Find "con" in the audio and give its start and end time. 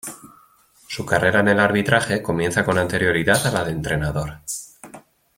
2.65-2.79